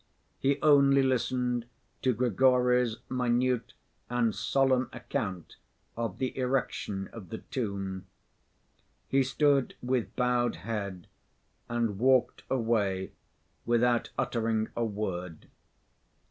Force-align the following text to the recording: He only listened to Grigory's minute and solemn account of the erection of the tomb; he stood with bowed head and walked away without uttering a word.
He 0.39 0.59
only 0.63 1.03
listened 1.03 1.67
to 2.01 2.11
Grigory's 2.11 2.95
minute 3.07 3.73
and 4.09 4.33
solemn 4.33 4.89
account 4.91 5.57
of 5.95 6.17
the 6.17 6.35
erection 6.35 7.07
of 7.09 7.29
the 7.29 7.37
tomb; 7.37 8.07
he 9.07 9.21
stood 9.21 9.75
with 9.79 10.15
bowed 10.15 10.55
head 10.55 11.05
and 11.69 11.99
walked 11.99 12.41
away 12.49 13.11
without 13.63 14.09
uttering 14.17 14.69
a 14.75 14.83
word. 14.83 15.47